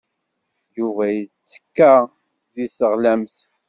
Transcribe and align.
Yuba 0.77 1.03
yettekka 1.15 1.93
deg 2.55 2.71
teɣlamt. 2.77 3.37